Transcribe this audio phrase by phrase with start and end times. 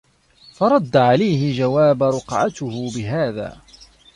[0.53, 3.61] فَرَدَّ عَلَيْهِ جَوَابَ رُقْعَتُهُ بِهَذَا